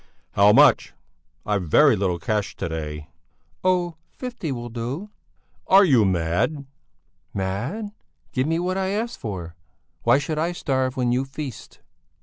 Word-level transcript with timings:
"How 0.31 0.51
much? 0.51 0.93
I've 1.45 1.67
very 1.69 1.95
little 1.95 2.17
cash 2.17 2.55
to 2.55 2.67
day." 2.67 3.09
"Oh! 3.63 3.97
Fifty'll 4.09 4.69
do." 4.69 5.11
"Are 5.67 5.85
you 5.85 6.05
mad?" 6.05 6.65
"Mad? 7.35 7.91
Give 8.31 8.47
me 8.47 8.57
what 8.57 8.79
I 8.79 8.87
ask 8.87 9.19
for. 9.19 9.53
Why 10.01 10.17
should 10.17 10.39
I 10.39 10.53
starve 10.53 10.97
when 10.97 11.11
you 11.11 11.23
feast?" 11.23 11.81